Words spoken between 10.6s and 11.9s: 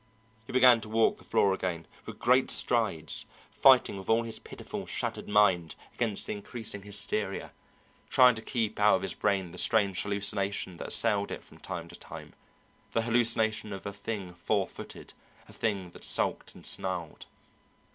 that assailed it from time